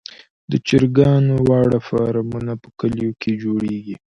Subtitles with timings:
[0.51, 3.95] د چرګانو واړه فارمونه په کليو کې جوړیږي.